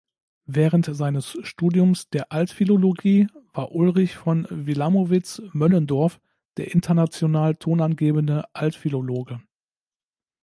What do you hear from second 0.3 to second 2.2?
Während seines Studiums